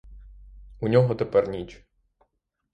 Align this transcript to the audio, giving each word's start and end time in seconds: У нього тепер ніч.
У 0.79 0.87
нього 0.87 1.15
тепер 1.15 1.49
ніч. 1.49 1.85